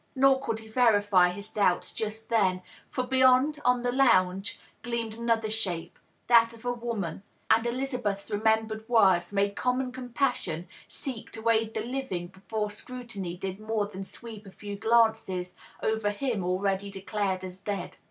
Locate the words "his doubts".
1.29-1.93